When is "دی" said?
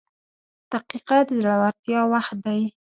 2.45-2.61